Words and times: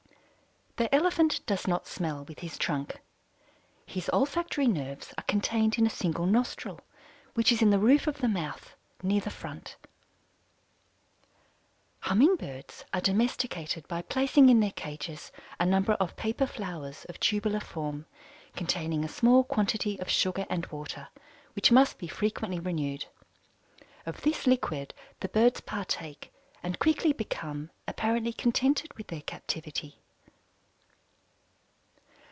The 0.77 0.95
Elephant 0.95 1.45
does 1.45 1.67
not 1.67 1.85
smell 1.85 2.23
with 2.25 2.39
his 2.39 2.57
trunk. 2.57 3.01
His 3.85 4.09
olfactory 4.11 4.65
nerves 4.65 5.13
are 5.15 5.23
contained 5.25 5.77
in 5.77 5.85
a 5.85 5.91
single 5.91 6.25
nostril, 6.25 6.79
which 7.35 7.51
is 7.51 7.61
in 7.61 7.69
the 7.69 7.77
roof 7.77 8.07
of 8.07 8.17
the 8.17 8.27
mouth, 8.27 8.73
near 9.03 9.21
the 9.21 9.29
front. 9.29 9.75
Humming 11.99 12.35
Birds 12.35 12.83
are 12.95 13.01
domesticated 13.01 13.87
by 13.87 14.01
placing 14.01 14.49
in 14.49 14.59
their 14.59 14.71
cages 14.71 15.31
a 15.59 15.67
number 15.67 15.91
of 15.93 16.15
paper 16.15 16.47
flowers 16.47 17.05
of 17.05 17.19
tubular 17.19 17.59
form, 17.59 18.07
containing 18.55 19.03
a 19.03 19.09
small 19.09 19.43
quantity 19.43 19.99
of 19.99 20.09
sugar 20.09 20.47
and 20.49 20.65
water, 20.67 21.09
which 21.53 21.71
must 21.71 21.99
be 21.99 22.07
frequently 22.07 22.59
renewed. 22.59 23.05
Of 24.07 24.21
this 24.21 24.47
liquid 24.47 24.95
the 25.19 25.27
birds 25.29 25.61
partake 25.61 26.33
and 26.63 26.79
quickly 26.79 27.13
become 27.13 27.69
apparently 27.87 28.33
contented 28.33 28.95
with 28.97 29.07
their 29.07 29.21
captivity. 29.21 29.97